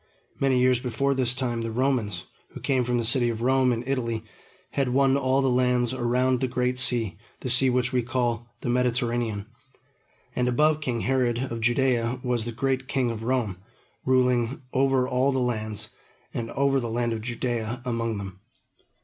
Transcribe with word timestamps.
Many 0.39 0.57
years 0.57 0.79
before 0.79 1.13
this 1.13 1.35
time, 1.35 1.61
the 1.61 1.69
Romans, 1.69 2.25
who 2.53 2.59
came 2.59 2.83
from 2.83 2.97
the 2.97 3.03
city 3.05 3.29
of 3.29 3.43
Rome 3.43 3.71
in 3.71 3.83
Italy, 3.87 4.23
had 4.71 4.89
won 4.89 5.15
all 5.15 5.43
the 5.43 5.47
lands 5.51 5.93
around 5.93 6.39
the 6.39 6.47
Great 6.47 6.79
Sea, 6.79 7.19
the 7.41 7.51
sea 7.51 7.69
which 7.69 7.93
we 7.93 8.01
call 8.01 8.47
the 8.61 8.69
Mediterranean; 8.69 9.45
and 10.35 10.47
above 10.47 10.81
king 10.81 11.01
Herod 11.01 11.51
of 11.51 11.61
Judea 11.61 12.19
was 12.23 12.45
the 12.45 12.51
great 12.51 12.87
king 12.87 13.11
of 13.11 13.21
Rome, 13.23 13.57
ruling 14.03 14.63
over 14.73 15.07
all 15.07 15.31
the 15.31 15.37
lands, 15.37 15.89
and 16.33 16.49
over 16.53 16.79
the 16.79 16.89
land 16.89 17.13
of 17.13 17.21
Judea 17.21 17.83
among 17.85 18.17
them. 18.17 18.39